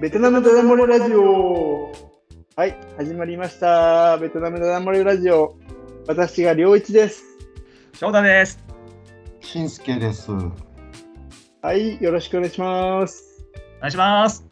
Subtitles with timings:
[0.00, 1.92] ベトナムダダ漏れラジオ
[2.54, 4.16] はい、始まりました。
[4.18, 5.58] ベトナムダダ漏れラジオ。
[6.06, 7.24] 私が良一です。
[7.94, 8.60] 翔太です。
[9.40, 10.30] しんすけです。
[10.30, 10.52] は
[11.62, 13.44] はい、よろしくお願いします。
[13.78, 14.46] お願いします。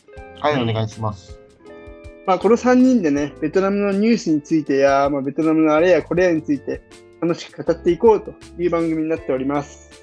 [0.50, 1.38] い、お願いします。
[2.26, 6.82] まあ、この3人でね、ベトナムのニュースについてや、まあ、ベトナムのあれやこれやについて
[7.20, 10.02] 楽しく語っていこうという番組になっております。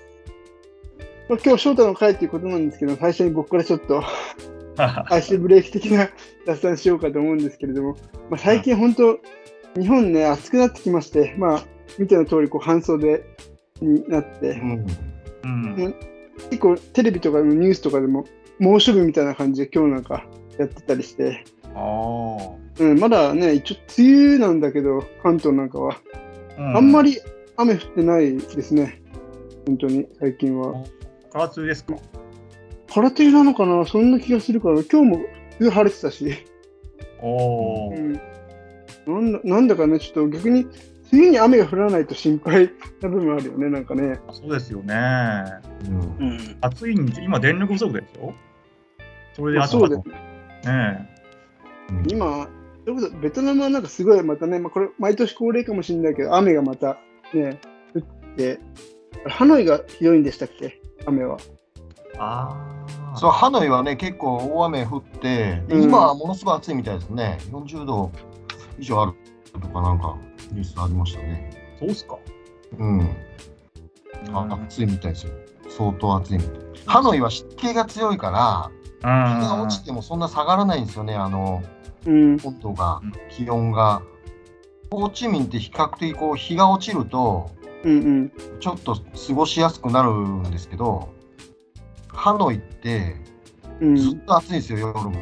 [1.27, 4.01] まあ、今日、翔太の会ということなんですけど、最初に僕からちょっと
[4.77, 6.09] アイスブレーキ的な
[6.45, 7.95] 雑談しようかと思うんですけれども、
[8.29, 9.19] まあ、最近本当、
[9.79, 11.63] 日本ね、暑くなってきまして、まあ、
[11.99, 13.23] 見ての通り、こう、半袖
[13.81, 14.85] になってう、ん。
[15.43, 15.95] うん、
[16.49, 18.25] 結構テレビとかのニュースとかでも、
[18.59, 20.25] 猛暑日みたいな感じで今日なんか
[20.57, 21.43] やってたりして、
[21.75, 22.39] あ
[22.79, 25.97] うん、まだね、一応梅雨なんだけど、関東なんかは、
[26.57, 27.13] あ、あんまり。
[27.13, 27.17] り
[27.57, 29.01] 雨降ってないですね、
[29.67, 30.73] 本当に、最近は。
[31.31, 31.95] 空梅雨ですか？
[32.93, 35.25] 空手なのかな、そんな気がするから、今日も
[35.59, 36.45] 晴れてたし。
[37.21, 38.19] おお、うん
[39.05, 40.61] なんだなんだかね、ちょっと逆に、
[41.11, 44.19] 梅雨に雨が降らないと心配な部分あるよね、なんかね。
[44.31, 44.95] そうですよね。
[46.19, 46.27] うん。
[46.27, 48.33] うん、暑いんで、今電力不足でしょ
[49.35, 50.15] それでまあそうですね。
[50.71, 51.09] ね
[52.07, 52.47] 今、
[52.85, 56.97] それこそベトナムはなんかすごいまたね、まあ、これ毎年恒例かもしれないけど、雨がまた
[57.33, 57.59] ね、
[57.95, 58.59] 降って、
[59.25, 61.37] ハノイがひどいんでしたっけ、雨は。
[62.17, 62.55] あ
[63.13, 63.17] あ。
[63.17, 67.37] そう、ハノイはね、結構大雨降って、今はものすごい暑いみたいですね。
[67.51, 68.11] 40度
[68.79, 69.13] 以上ある
[69.61, 70.17] とかなんか
[70.51, 71.49] ニュースありましたね。
[71.79, 72.17] そうっすか。
[72.77, 72.99] うん。
[72.99, 73.07] うん
[74.31, 75.33] あ暑いみたいですよ。
[75.69, 76.51] 相当暑いみたい。
[76.85, 78.71] ハノイは湿気が強いから、
[79.01, 81.61] 日が落ちてもそんな下がらないんですよね、あの、
[82.05, 84.01] うん、温度がうん、気温が。
[84.91, 87.49] ホーチミンって比較的こう日が落ちると、
[87.83, 88.31] うん、うん。
[88.59, 91.09] ちょっと過ごしやすくなるんですけど、
[92.13, 93.15] ハノイって
[93.81, 95.13] うん、ずっと暑いんですよ、夜も。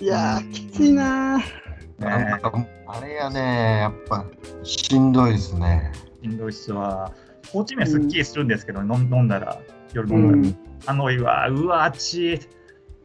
[0.00, 2.04] いやー、きついなー。
[2.04, 4.24] なんかあれがね、やっぱ
[4.62, 5.92] しんどいですね。
[6.22, 7.12] しんどいっすわ。
[7.52, 9.60] ホーチミンはすっきりするんですけど、飲ん飲んだら、
[9.92, 10.54] 夜う飲んだら。
[10.54, 12.40] ん、ハノイは、うわ、暑い。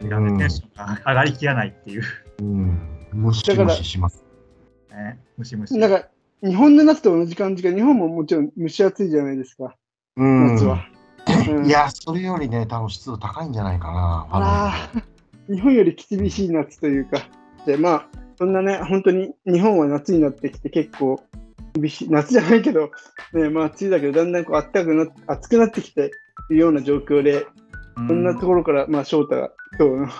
[0.01, 2.03] がうんテンションが上がりきらないっていう。
[2.41, 2.79] うん、
[3.13, 4.23] ムシムシします。
[4.91, 5.77] ね、ムシムシ。
[5.77, 6.07] なんか、
[6.43, 9.75] 日本の夏と同じ感じが、日本ももちろん蒸し暑いじゃないですか、
[10.17, 10.85] うん夏は。
[11.51, 14.27] うんいや、それよりね、多分湿度高いんじゃないかな。
[14.31, 14.89] あ
[15.49, 17.19] 日本より厳しい夏というか、
[17.65, 18.07] でまあ、
[18.37, 21.21] そんなね、本当に日本は夏になってきて結構
[21.73, 22.91] 厳しい、夏じゃないけど、
[23.33, 26.11] ね、まあ、梅雨だけど、だんだんこう暖かくな暑くなってきて
[26.49, 27.45] いるような状況で、
[27.97, 30.11] うん、そんなところから、まあ、翔太が今日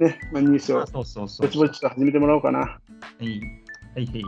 [0.00, 2.58] の、ねまあ、ニュースをあそうそうそうぼちぼちと始めてもらおうかな。
[2.60, 2.80] は
[3.20, 3.40] い、はい、
[3.96, 4.22] はい、はい。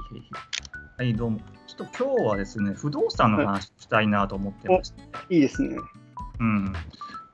[0.99, 1.41] はい、どうも。
[1.67, 5.77] ちょっと今日はですね、不動産の話したいなと思ってまして、いいですね。
[6.41, 6.73] うん。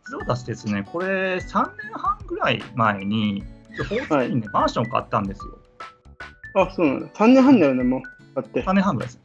[0.07, 3.45] 実は私ですね、これ3年半ぐらい前に、
[3.89, 5.59] ホーチミンでマンションを買ったんですよ。
[6.55, 7.07] あ、そうなんだ。
[7.09, 8.03] 3年半だよね、もう。
[8.35, 8.63] だって。
[8.63, 9.21] 3年半ぐらいです。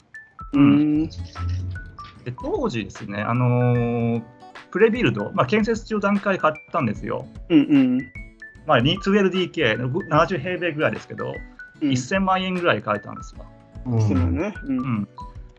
[0.54, 1.06] うーん。
[1.06, 4.24] で、当時ですね、あのー
[4.72, 7.26] プレビルド、まあ、建設中段階で買ったんですよ。
[7.48, 7.98] うんうん。
[8.68, 11.34] まあ、2LDK、70平米ぐらいですけど、
[11.82, 11.92] うん。
[11.92, 13.46] 1000万円ぐらいで買えたんですよ。
[13.86, 14.00] うん。
[14.00, 14.84] うんう。
[15.02, 15.08] ん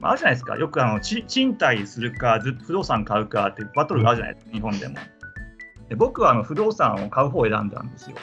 [0.01, 4.97] まあ、あるじゃないですか、よくあのち賃貸するか、ず不動産買うかっていうバトルがあるじゃないですか、日本でも。
[5.89, 8.17] で僕はあの不動産を買う方を選んだんですよ。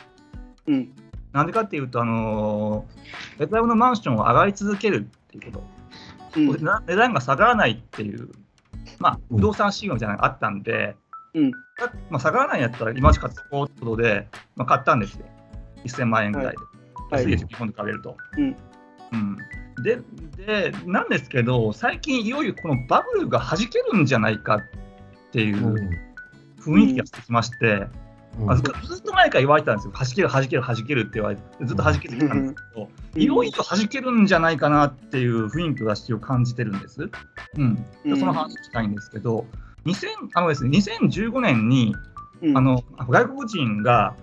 [0.67, 0.94] うん。
[1.31, 5.63] なんでかっていうと、あのーベのマンションは上がり続けるっていうこ
[6.35, 6.63] と、うん。
[6.63, 8.29] な値段が下がらないっていう、
[9.00, 10.95] まあ、うん不動産資源みたいなのがあったんで、
[11.34, 11.51] うん。
[11.51, 11.57] だ
[12.09, 15.25] まあ、下がらないんやったら今しか使おうってことで、まあ、買ったんですよ。
[15.85, 16.57] 1000万円ぐらいで。
[16.57, 16.73] はい
[17.13, 18.17] 安いですよ、日本で買えると。
[18.38, 19.38] うんうん
[19.81, 20.00] で
[20.45, 24.61] で、なんですけど、最近いよいよこのバブルが弾けるんじゃないかっ
[25.31, 26.01] ていう
[26.59, 27.88] 雰囲気がしてきまして、
[28.39, 28.51] うん。
[28.51, 37.09] あずずっと前から言われてたんですよ、弾ける、弾ける、弾けるって言われて、ずっと弾けてきたんですけど、いよいよ弾けるんじゃないかなっていう雰囲気を私を感じてるんです。
[37.58, 39.46] うん、でその話をしたいんですけど、
[39.85, 41.96] 2000あのですね、2015年に
[42.43, 42.58] うん。
[42.58, 44.16] あの外国人が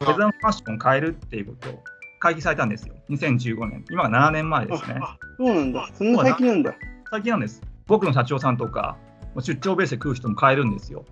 [0.00, 1.82] ベトナムマンションを買えるっていうこと
[2.22, 3.84] を会議されたんですよ、2015年。
[3.90, 5.00] 今が7年前ですね。
[5.36, 5.90] そうなんだ。
[5.92, 6.74] そんな最近なんだ。
[7.10, 7.60] 最近なんです。
[7.86, 8.96] 僕の社長さんとか、
[9.40, 11.04] 出張ベースで来る人も買えるんですよ。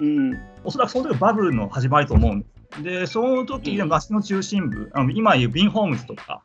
[0.00, 0.34] うん。
[0.62, 2.46] おそらくその時がバブルの始まりと思うんで
[2.76, 2.82] す。
[2.82, 6.42] で、その時で街の中心部、あの今言うビンホームズとか、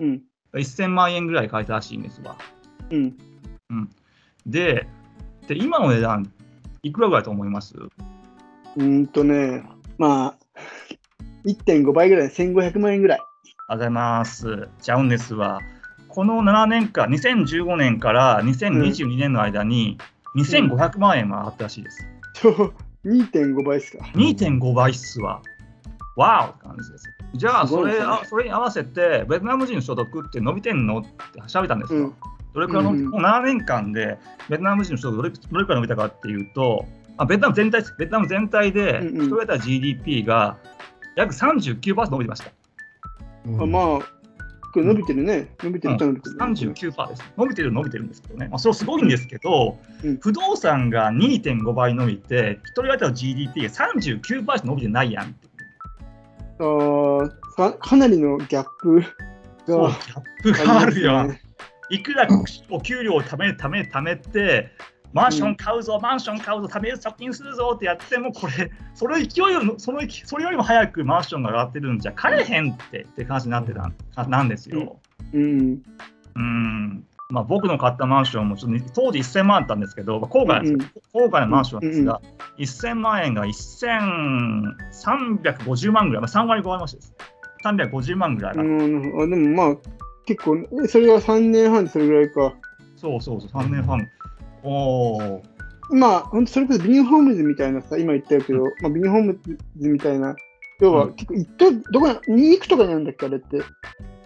[0.00, 0.22] うん。
[0.54, 2.36] 1000万円ぐらい買えたらしいんですわ。
[2.90, 3.14] うん。
[4.46, 4.86] で、
[5.46, 6.32] で今の値段、
[6.82, 7.74] いくらぐらいと思います？
[7.76, 9.64] うーんとね、
[9.98, 10.34] まあ、
[11.44, 13.20] 1.5倍ぐらい、1500万円ぐらい。
[13.66, 14.68] ありがとうございます。
[14.82, 15.60] ちゃうんですわ。
[16.08, 19.98] この7年間、2015年から2022年の間に
[20.36, 22.06] 2500万円も上がったらしいです。
[22.34, 22.72] ちょ
[23.04, 24.04] 2.5倍ですか。
[24.14, 25.40] 2.5倍っすわ。
[26.16, 27.04] わーおって感じです。
[27.34, 30.98] じゃあそれねあそれに合わせてベトナム人所得って伸びてんの？
[30.98, 31.10] って
[31.48, 32.00] 調べたんですよ。
[32.00, 32.14] うん
[32.52, 34.16] どれくらい伸びうんもう7年間で
[34.48, 40.56] ベトナム人の所得どれどれくらい伸びたかっていうと、あベトナム全体ベトナム全体でうんうん1人当たり GDP が
[41.16, 42.52] 約39%伸びてました。
[43.46, 43.98] うまあ、
[44.72, 45.54] これ伸びてるね。
[45.62, 46.36] 伸びてるっちゃ伸びてる。
[46.36, 47.22] 39%です。
[47.36, 48.48] 伸びてる伸びてるんですけどね。
[48.48, 55.36] まあ、それはすごいんですけど、うん不動産が2.5倍伸びて、1人当たりの GDP が39%伸びてないやん。
[56.58, 59.04] あーかかなりのギャップ
[59.66, 61.18] そう、がギャップがあるよ。
[61.18, 61.44] ありますね
[61.90, 62.26] いくら
[62.70, 64.70] お給料を貯め貯め貯めて、
[65.14, 74.98] マンション買うぞ、マンション買うぞ、貯める、貯金するぞってやっても、これ、 それ勢いよりもそのそれよりも早くマンションが上がってるんじゃ、買えへんってって感じになってたかなんですよ。
[75.32, 75.80] うん。
[76.34, 82.20] うんまあ、僕の買ったマンションもちょっと当時1000万あったんですけど、まあ、郊外なんですよ、郊外のマンションなんですが、
[82.58, 87.14] 1000万円が1350万ぐらい、まあ、3割5割増しです。
[87.64, 89.76] 350万ぐらいあでもまあ、
[90.26, 92.52] 結構、えそれが3年半でそれぐらいか。
[92.96, 94.08] そうそうそう、3年半。
[94.64, 95.42] おー
[95.90, 99.38] まあ、それこそビニーホームズみたいなさ、今言ったけど、まあ、ビニーホーム
[99.78, 100.34] ズみたいな、
[100.80, 103.60] 要はうん結構一等、どこな、2区とかにあるんだっけ、あれって。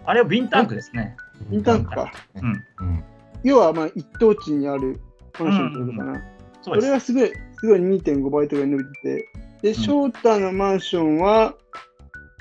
[0.05, 1.17] あれはビンタンクですね。
[1.51, 2.11] インターンクか。
[2.35, 3.03] うん、うん
[3.43, 4.99] 要はまあ一等地にある
[5.39, 6.21] マンションってことかな。
[6.61, 6.87] そそうです。
[6.87, 9.29] れはすごい、すごい2.5倍とかに伸びてて、
[9.61, 11.55] で、翔太のマンションは、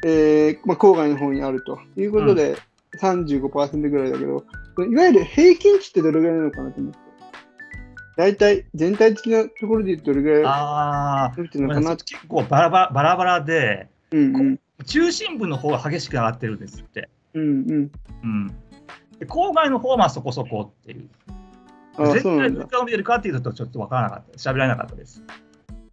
[0.04, 2.56] えーまあ、郊外の方にあるということで、
[3.00, 4.44] 35%ぐらいだけど、
[4.90, 7.07] いわゆる平均値ってどれぐらいなのかなと思って。
[8.18, 11.96] 大体、全体的なところで言うとどれぐらいああ、伸びてるのかな？
[11.96, 14.60] 結構バラバラバラバラで、うんうん。
[14.86, 17.08] 中心部の方が激しく上がってるんですって。
[17.34, 17.90] うんうん。
[18.24, 18.46] うん、
[19.20, 21.08] で郊外の方はまあそこそこっていう。
[21.96, 22.60] あ絶そうなんだ。
[22.60, 24.36] 対どっちが伸びてるかっていうとちょっと分からなかった。
[24.36, 25.22] 喋られなかったです。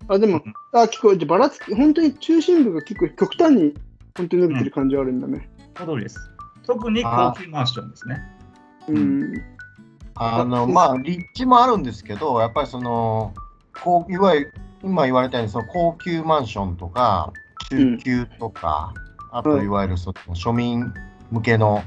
[0.08, 0.42] あ、でも、
[0.74, 3.76] あ、結構、じゃあばらつき、本当に中心部が結構極端に
[4.18, 5.48] 本当に伸びてる感じはあるんだね。
[5.78, 6.20] その通りです。
[6.66, 8.20] 特に高級マンションですね。
[8.88, 9.55] うん。
[10.16, 13.34] あのまあ立地もあるんですけどやっぱりその
[13.84, 14.54] こういわゆる
[14.84, 17.34] 今言われたようにその高級マンションとか
[17.70, 18.94] 中級とか、
[19.32, 20.94] あといわゆるその庶民
[21.32, 21.84] 向けの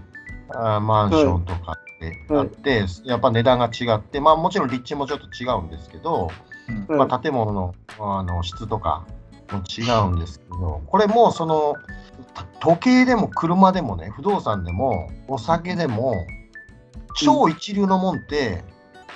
[0.50, 6.30] あマンションとかってあって、やっぱ値段が違ってまあもちろん立地もちょっと違うんですけど、
[6.68, 6.98] うん。
[6.98, 9.06] はいまあ、建物のあの質とか
[9.52, 11.74] も違うんですけどこれもその
[12.34, 16.14] た時計でも車でもね不動産でもお酒でも
[17.14, 18.64] 超一流のもんって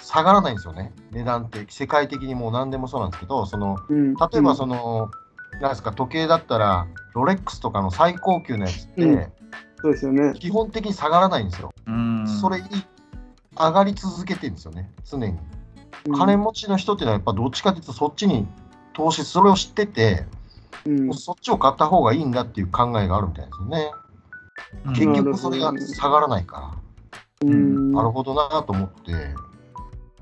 [0.00, 0.92] 下がらないんですよね。
[1.10, 1.66] 値段って。
[1.68, 5.10] 世界的にもう何でもそうなんですけどそのうん、例えばその、
[5.60, 9.32] なんですか時計だったらロレックスとかの最高級のやつって、うん。
[9.80, 10.32] そうですよね。
[10.38, 12.26] 基本的に下がらないんですよ、うん。
[12.26, 12.68] それに
[13.58, 14.90] 上がり続けてるんですよね。
[15.04, 15.36] 常に。
[16.06, 16.18] うん。
[16.18, 18.46] 金持ちの人っていうのはやっぱどっちかというとそっちに
[18.92, 20.24] 投資それを知ってて、
[20.86, 21.06] うん。
[21.06, 23.90] もうそっちを買った方がいいんだっていう考えがあるみたいですよね。
[24.86, 24.92] うん。
[24.94, 26.81] 結局それが下がらないから、
[27.42, 29.34] うんなるほどなと思って。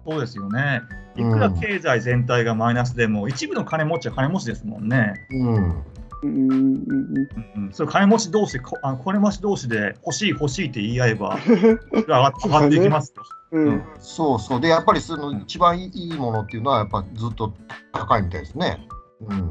[0.07, 0.83] そうですよね。
[1.17, 5.15] いくら経済全体がマイナスでも、一部の金持ちは金持ちですもんね。
[5.31, 5.85] うん。
[6.23, 13.23] うんうんうんうん、それ金持ち同士でこあ金持ち同士で欲しい欲しいって言い合えば うん上がっていきますよ。
[13.53, 14.61] うんそうそう。
[14.61, 17.55] で、やっぱりその一番いいものっていうのはやっぱずっと
[17.93, 18.87] 高いみたいですね。
[19.27, 19.39] うん。
[19.39, 19.45] う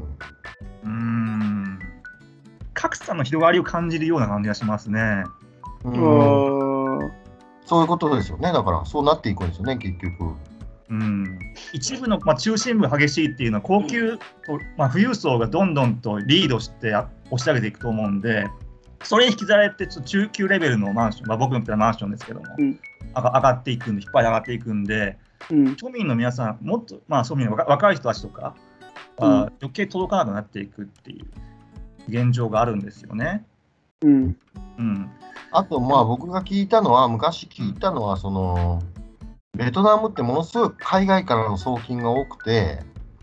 [0.84, 1.78] ーん
[2.72, 5.24] 格差の広がりを感じるような感じがしますね。
[5.84, 6.49] うんあ
[7.70, 8.52] そういうことですよね。
[8.52, 10.34] だからそうなっていくんですよね、結局。
[10.88, 11.38] うん、
[11.72, 14.18] 一部の、まあ、中心部が激しいっていうのは高級、
[14.76, 18.48] まあ、富裕層がどんどんとリードしてあ押し上げていくと思うんで
[19.04, 22.80] それに引きずられてちょっと中級レベルのマンション、まあ、僕みたいなマンションですけども、うん
[23.14, 25.16] 上が上がっていくんで引っ張り上がっていくんで
[25.48, 28.56] うん庶民の皆さんもっと、まあ、庶民の若若い人たちとか、
[29.20, 31.26] あうん余計届かなくなっていくっていう
[32.08, 33.44] 現状があるんですよね。
[34.02, 34.36] うん。
[34.78, 35.10] うん。
[35.52, 38.82] あと、まあ僕が聞いたのは、昔聞いたのは、その、
[39.56, 42.80] ベトナムってものすごい海外からの送金が多くて、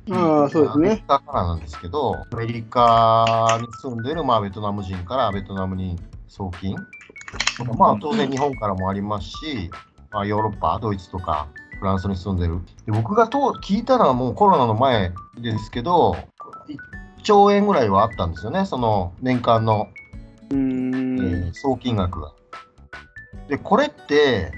[0.09, 6.75] ああそうですアメリねカからなんですけど、アメリカに住んでる、まあ、ベトナム人からベトナムに送金、
[7.77, 9.69] まあ当然日本からもありますし、
[10.11, 11.47] まあ、ヨーロッパ、ドイツとか
[11.79, 12.59] フランスに住んでる。
[12.85, 16.15] で僕がと聞いたのはもうコロナの前ですけど、
[17.19, 19.87] 1兆円ぐらいはあったんですよね、その年間の、
[21.53, 22.33] 総金額が。
[23.47, 24.51] で、これって、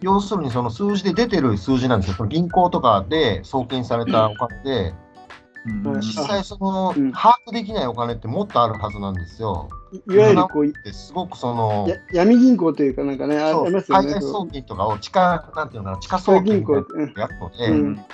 [0.00, 2.16] 要するにその数字で出てる数字なんですよ。
[2.16, 5.04] その銀行とかで送金されたお金で、うんうん
[6.00, 9.70] 実際そのうん把握できないお金ってもっとあるはずなんですよ。
[10.10, 18.04] いわゆるこうですごくその、や闇銀行というかなんかねありますよね海外送金とかを地下、なんていうのかな、地下送金銀行みたいなうんやつので、うん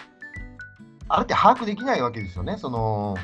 [1.09, 2.57] あれって把握できないわけですよね。
[2.57, 3.17] その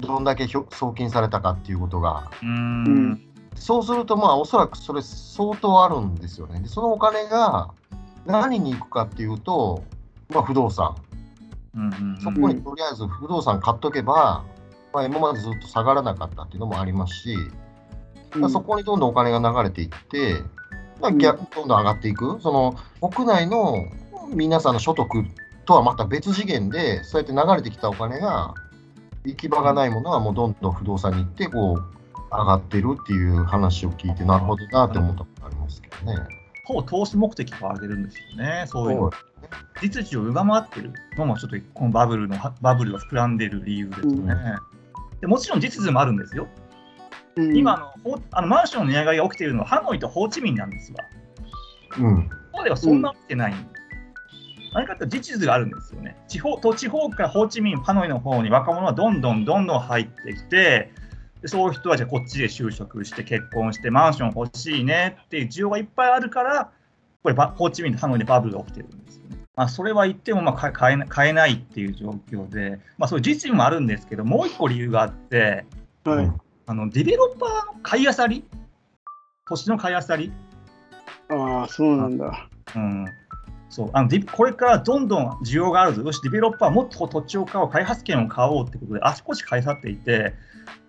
[0.00, 2.30] どんだけひょ送金されたかっていうことが。
[2.42, 3.22] ううんん
[3.54, 6.60] そうすると、まあ、おそらくそれ相当あるんですよね。
[6.60, 7.70] でそのお金が
[8.26, 9.82] 何に行くかっていうと、
[10.28, 10.94] まあ、不動産。
[11.74, 14.44] うんうんそこにとりあえず不動産買っとけば、
[14.92, 17.36] まあ、今までずっと下がらなかったっていうのもありますし、
[18.34, 20.42] まあ、そこにどんどんお金が流れていって、
[21.00, 22.76] まあ、逆どんどん上がっていく、その
[23.10, 23.74] 国内の
[24.32, 25.24] 皆さんの所得
[25.66, 28.54] とはまた別次元で、そうやって流れてきたお金が、
[29.26, 31.96] 行き場がないものはもうどんどん不動産に行ってこう
[32.30, 36.18] 上がってるっていう話を聞いて、なるほどなって思ったことありますけどね。
[36.64, 39.10] ほぼ投資目的を上げるんですよね、そういうの。
[39.80, 44.34] 実需を上回ってるのもちょっとこのバブルのバブルが膨らんでる理由ですよね。
[45.20, 46.48] でもちろん実需もあるんですよ。
[47.36, 50.98] うん今あのほあのマンションの値上がりが起きているのはハノイとホーチミンなんですわ。
[51.98, 52.28] うん。
[52.28, 53.52] ここではそんな起きてない。
[53.52, 53.75] 何
[54.84, 56.16] かというと実需があるんですよね。
[56.28, 60.92] 地方と地方からホーチミン、ハノイの方に若者はどんどんどんどん入ってきて、
[61.40, 66.70] でそういう人はじゃあこっちで就職して結婚してマンション欲しいねっていう需要がいっぱいあるから、
[67.22, 69.36] これバホーチミンとハノイでバブルが起きてるんですよね。
[69.56, 75.64] まあ、それは言ってもまあ買買えな買えないっていう状況で、まあ、そういう実需もあるんですけど、もう一個理由があって、
[76.04, 76.32] はい。
[76.66, 78.44] あのディベロッパーの買いあさり、
[79.46, 80.32] 土地の買いあさり、
[81.28, 82.48] ああ、そうなんだ。
[82.74, 83.06] うん、
[83.76, 83.90] そう。
[83.92, 88.66] あのディこれからどんどん需要があるぞ、よし、ディベロッパーはもっと土地を買おう、開発権を買おう。
[88.66, 90.32] ってことで、あちこち買い去っていて、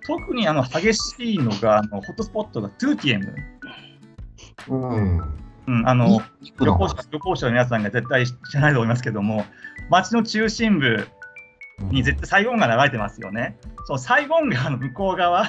[0.07, 3.33] 特にあの激しいのが、あのホットスポットが 2TM、
[4.69, 5.17] うん。
[5.67, 6.21] うん、あの
[6.61, 9.43] 旅行者旅行者の皆さんが絶対知らないと思いますけども、
[9.89, 11.05] 街の中心部
[11.91, 13.57] に絶対サイゴン川流れてますよね。
[13.83, 15.43] そのサイゴン川の向こう側、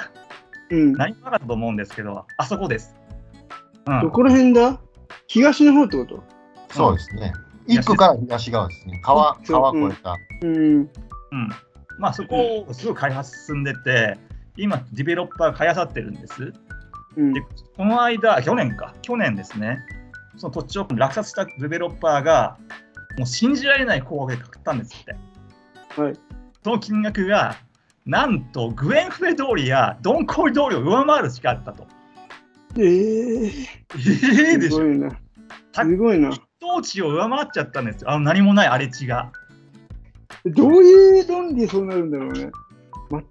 [0.71, 0.91] うん。
[0.91, 2.97] 何もなかったと思うんですけど、あそこです。
[3.85, 4.01] うん。
[4.01, 4.81] どこら辺だ？
[5.27, 6.38] 東の方ってこと？
[6.71, 7.33] そうですね。
[7.67, 8.99] 一区から東側ですね。
[9.03, 10.15] 川、川越えた。
[10.41, 10.55] うん。
[10.55, 10.89] うん、
[11.99, 14.17] まあそこをすごい開発進んでて、
[14.57, 16.53] 今、ディベロッパーが買いあさってるんです。
[17.15, 17.41] うんで、
[17.75, 19.79] この間、去年か、去年ですね、
[20.37, 22.57] その土地を落札したディベロッパーが、
[23.17, 25.15] もう信じられない高額で買ったんですって。
[26.01, 26.13] はい。
[26.63, 27.55] その金額が、
[28.05, 31.85] なんとグエンフェ通りやドンコイ通りを上回るしかあったと。
[32.77, 34.77] ええええですしょ。
[34.79, 35.19] ごいな。
[35.71, 36.31] たすごいな。
[36.59, 38.11] 当地を上回っちゃったんですよ。
[38.11, 39.31] あの何もない荒れ地が。
[40.45, 42.51] どういう論理でそうなるんだろうね。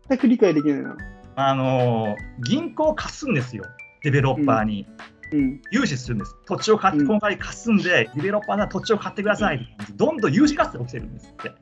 [0.08, 0.96] 全く理解できないな。
[1.36, 3.64] あのー銀行を貸すんですよ、
[4.02, 4.86] デベロッパーに。
[5.32, 5.60] うん。
[5.70, 6.34] 融資するんです。
[6.46, 11.52] 土地を買って、うん今回貸すんで、デベロッパーが土地を買ってくださいって感じでどんどん融資合戦が起きてるんですって。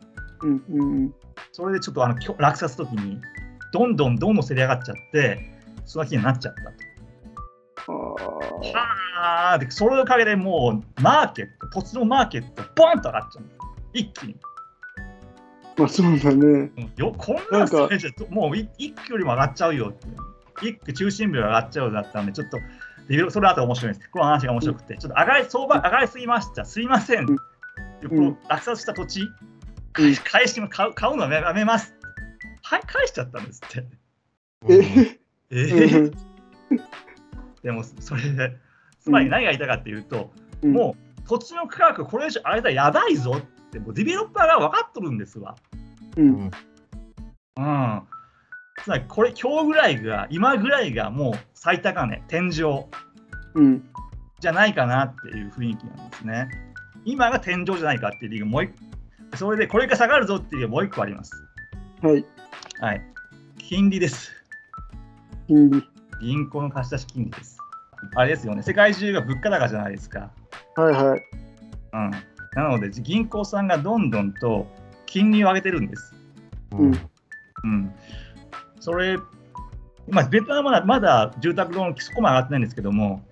[0.43, 0.65] うん。
[0.69, 1.15] うん。
[1.53, 3.21] それでちょっとあの落札時に、
[3.73, 5.41] どんどんどんどんせり上がっちゃって、
[5.85, 8.17] その日になっちゃったと。
[8.75, 13.45] あああ、で、それのおかげでもう、マーケット、土地のマーケット、ボンと上がっちゃう。
[13.95, 14.37] 一気に。
[14.45, 15.71] あ。
[15.79, 16.37] まあそうだね。
[16.37, 20.07] うんよこんななんかそれじゃ、もうい一区よりも上がっちゃうよって。
[20.63, 22.59] 一区中心部が上がっちゃうようだったんで、ちょっと、
[23.09, 24.11] でそれ後面白いです。
[24.11, 26.65] この話が面白くて、ちょっと上がり、相場上がりすぎました。
[26.65, 27.29] すいません。
[27.29, 27.37] うん
[28.01, 29.23] でこの落札した土地、
[29.95, 31.95] 返し返し買う買うのはやめます。
[32.63, 33.87] はい、返しちゃったんですって。
[34.69, 34.75] え？
[34.79, 35.19] え？
[35.51, 36.13] えー
[37.63, 38.57] でも、それで、
[39.07, 40.33] つまり何が言いたかっていうと、
[40.63, 45.57] うんもう土地の価格、これ以上上げたらやばいぞって、もうディベロッパーが分かっとるんですわ。
[46.17, 46.51] うん。
[47.57, 48.03] うん。
[48.83, 52.87] つまり、これ、今日ぐらいが、今ぐらいがもう最高値、天井
[53.55, 53.85] うん。
[54.39, 56.49] じゃないかなっていう雰囲気なんですね。
[57.05, 61.33] 今が天井じゃないかっていう理由がもうそれでこれが下がるぞっていう理由がもう一個あります。
[62.03, 62.25] はい。
[62.81, 63.03] はい。
[63.59, 64.31] 金利です。
[65.49, 65.83] 金利。
[66.21, 67.56] 銀行の貸し出し金利です。
[68.15, 70.31] あれですよね、世界中が物価高じゃないですか。
[70.77, 71.23] はいはい。
[71.93, 72.11] うん。
[72.55, 74.67] なので、銀行さんがどんどんと
[75.07, 76.15] 金利を上げてるんです。
[76.73, 76.93] うん
[77.65, 77.93] うん。
[78.81, 79.19] それ、
[80.09, 83.23] まあ、ベトナムはまだ住宅ローンそこまで上がってないんですけども、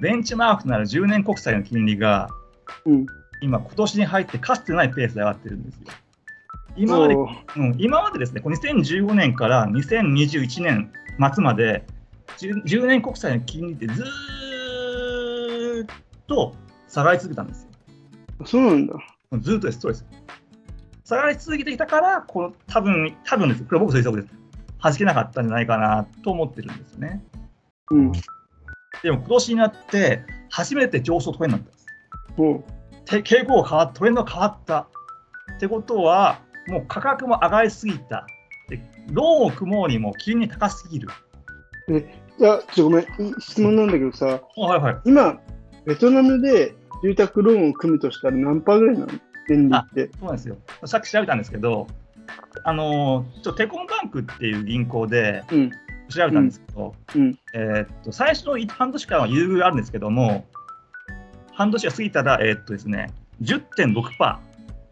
[0.00, 2.28] ベンチマークとなる10年国債の金利が、
[2.84, 3.06] うん。
[3.42, 5.86] 今、今年に入ってかつてないペースで上がってるんですよ。
[6.76, 10.92] 今まで、うん、今までですね、この2015年から2021年
[11.34, 11.84] 末まで、
[12.38, 15.86] 10, 10年国債の金利ってずーっ
[16.26, 16.54] と
[16.88, 17.68] 下がり続けたんですよ。
[18.46, 18.94] そうなんだ。
[19.40, 20.06] ずっとです、そうです。
[21.04, 24.34] 下がり続けてきたから、この多分多分です、これ僕推測です。
[24.82, 27.22] 弾けなかったんじゃないかなと思ってるんですよね。
[27.90, 28.12] うん。
[29.02, 33.34] でも今年になって、初めて上昇トレンドになったんです。
[33.36, 34.88] 傾向が変わった、トレンドが変わった。
[35.56, 38.26] ってことは、もう価格も上がりすぎた。
[38.68, 41.08] でローンを組もうにも金利高すぎる。
[41.88, 43.06] じゃあ、ちょっとごめん。
[43.40, 44.96] 質問なんだけどさ、あはいはい。
[45.04, 45.38] 今、
[45.84, 49.12] ベトナムで住宅ローンを組むとしたら何パーぐらいなの？
[49.48, 50.10] 年利って。
[50.18, 50.56] そうなんですよ。
[50.84, 51.86] さっき調べたんですけど、
[52.64, 55.70] あのーちょテコンバンクっていう銀行で、うん。
[56.08, 60.46] 調べたんですけど、うんえーっと最初の半年間は優遇があるんですけども、
[61.52, 63.10] 半年が過ぎたら、えーっとですね、
[63.42, 64.38] 10.6%、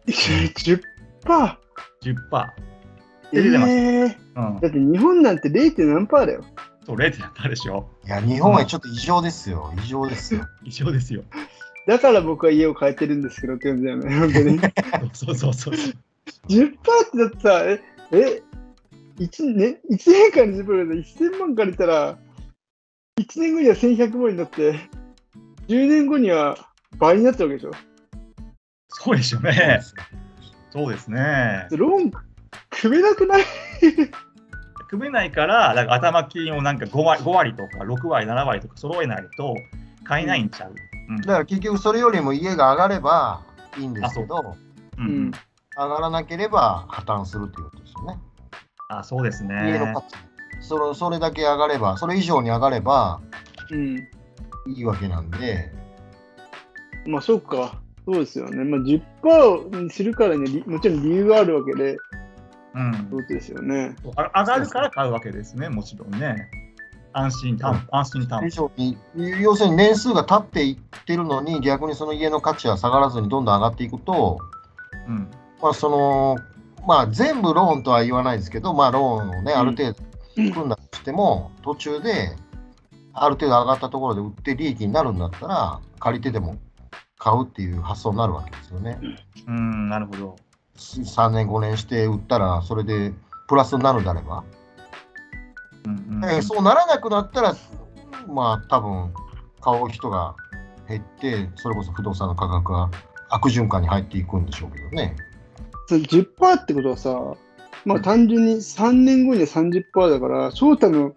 [0.07, 0.81] 10%?
[1.25, 2.47] 10%。
[3.33, 3.71] えで出てます。
[3.71, 5.85] ー、うん、だって日本なんて 0.
[5.93, 6.43] 何パーだよ。
[6.85, 7.89] そう、0.7%でしょ。
[8.05, 9.73] いや、日本はちょっと異常ですよ。
[9.83, 10.47] 異常ですよ。
[10.63, 11.23] 異常ですよ。
[11.87, 14.19] だから僕は家を変えてるんですけどって感じだよね。
[14.19, 14.59] 本当に
[15.13, 15.93] そう そうそうそう。
[16.47, 16.75] 10%っ
[17.11, 18.43] てだってさ、え、え、
[19.19, 22.17] 1年、一年間に10%で1000万借りたら、
[23.19, 24.73] 1年後には1100万になって、
[25.67, 26.57] 10年後には
[26.97, 27.71] 倍になったわけでしょ。
[28.89, 29.81] そうでしょうね。
[30.71, 31.67] そうですね。
[31.71, 32.11] ローン
[32.69, 33.43] 組めなくない？
[34.91, 39.55] 組めないから、だから頭金をなんか 5, 割5割とか6割、7割とか揃えないと
[40.03, 40.75] 買えないんちゃう。
[41.09, 43.41] うんだから結局それよりも家が上がれば
[43.77, 44.55] いいんですけど、
[44.97, 45.31] うんうん
[45.77, 48.19] 上がらなければ破綻するということですよね。
[48.89, 49.93] あそうです家のね。
[49.95, 50.17] 価値
[50.59, 53.21] それそれだけ上がれば、それ以上に上がれば
[53.71, 53.97] うん。
[54.67, 55.71] いいわけなんで、
[57.07, 57.81] まあ、そうか。
[58.05, 58.63] そうですよね。
[58.63, 61.97] まあ、10%にするからに、もちろん理由があるわけで、
[62.73, 63.95] うんそうですよね。
[64.15, 66.49] あ上がるから買うわけですね、もちろんね。
[67.13, 68.97] 安心担安心担以上に
[69.41, 74.39] 要するに年数が経っていってるのに、逆にその家の価値は下がらずにどんどん上がっていくと、
[75.07, 75.27] うん
[75.61, 76.37] まあその
[76.87, 79.99] まあ、全部ローンとは言わないですけど、まあ、ローンをね、うんある程度
[80.35, 82.35] 組んだとしても、途中で
[83.13, 86.57] ある程度上がったところで売って利益になるんだったら、借りてでも
[87.17, 88.97] 買うっていう発想になるわけですよね。
[89.47, 90.35] うん、なるほど。
[90.77, 93.13] 3年、5年して売ったら、それで
[93.47, 94.43] プラスになるんであれば。
[95.85, 97.55] うんうんえーそうならなくなったら、
[98.27, 99.11] まあ、多分
[99.61, 100.35] 買う人が
[100.87, 102.89] 減って、それこそ不動産の価格が
[103.29, 105.15] 悪循環に入っていくんでしょうけどね。
[105.87, 107.19] その10%ってことはさ、
[107.85, 111.13] まあ単純に3年後には30%だから、翔太の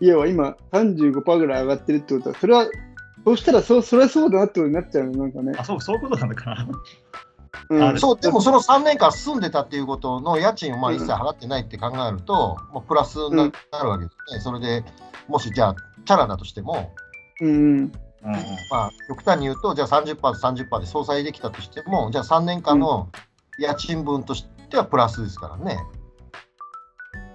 [0.00, 2.66] 家は今35%ぐらい上がってるってことは、それは、
[3.24, 5.52] そうしたらそそれはそうだなってことになっちゃうの、なんかね。
[5.56, 6.68] あそうそういうことなのかな。
[7.68, 13.44] うんあそう、でもその3年間住んでたっていうことの家賃をまあうん一切払ってないって考えると、まあ、プラスにな
[13.82, 14.40] るわけですね。
[14.40, 14.84] それで
[15.28, 16.92] もしじゃあ、チャラだとしても、
[17.40, 17.92] うんうん。
[18.24, 18.32] うん
[18.70, 23.10] まあ、極端に言うと、じゃあ30%と30%で相殺できたとしても、じゃあ3年間の
[23.58, 25.78] 家賃分としてはプラスですからね。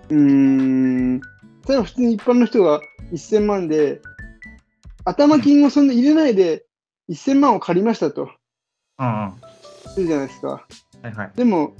[0.10, 1.20] うーん。
[1.20, 2.80] 例えば普通に一般の人が
[3.12, 4.02] 1000万で、
[5.04, 6.66] 頭金をそんな入れないで
[7.10, 8.30] 1000万を借りましたと、
[9.00, 9.34] うんうん
[9.98, 10.48] するじゃないですか。
[11.02, 11.32] はいはい。
[11.36, 11.74] でも、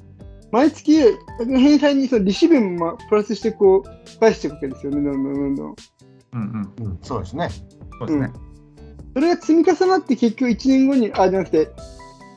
[0.50, 1.00] 毎月
[1.38, 5.76] 返済にその利子分もプラスしてこう返していくわけですよね、どんどんどんどん。
[6.32, 6.86] うんうん。
[6.86, 7.48] うん、そうですね。
[7.98, 8.32] そうですね。
[9.14, 11.70] それが積み重なって結局1年後に、あ、じゃなくて、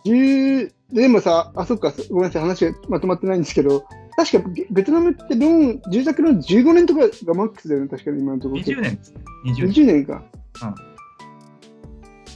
[0.05, 3.85] 10、でもさ、あ、そっか、ごめんなさい、話がまとまってないんですけど、
[4.17, 8.61] 確かベベトナムってローン、住宅ローン15年とかがマックスだよね、確かに今のところ。
[8.61, 9.21] 20年ですね。
[9.45, 9.67] 20年。
[9.67, 10.23] 20年か。
[10.63, 10.75] うん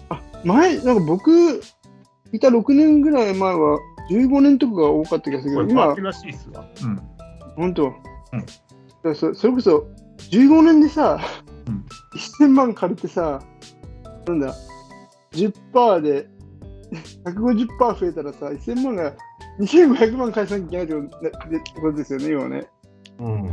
[0.09, 1.61] あ、前、なんか僕、
[2.31, 6.65] いた6年ぐらい前は15年とかが多かった気がするけど、今らしいですわ。
[6.83, 7.01] うん。
[7.55, 9.87] 本当、うんそそれこそ
[10.31, 11.19] 15年でさ、
[11.67, 11.85] うん
[12.41, 13.41] 1000万借りてさ、
[14.27, 14.55] なんだ、
[15.31, 16.27] 10%で
[17.25, 19.13] 150%増えたらさ、1000万が
[19.59, 22.67] 2500万返さなきゃいけないってことでってことですよね、今ね。
[23.19, 23.45] うん。
[23.45, 23.47] う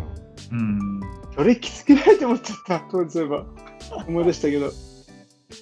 [0.55, 1.01] ん。
[1.35, 3.47] それきつくないと思っちゃった、当時そういえば。
[4.07, 4.71] 思い出したけど。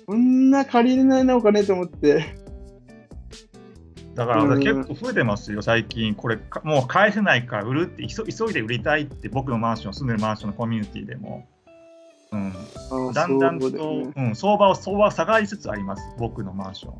[0.06, 2.39] こんな借りれないな、お金と思って。
[4.14, 6.14] だからうん結構増えてますよ、最近。
[6.14, 11.46] これ、かもう返せないから売るって急、急いで売りたいって、僕のマンション、住んでるマンションのコミュニティでも。
[12.32, 16.94] うん、だんだんと、ねうん、相場は相場は下がりつつあります、僕のマンション。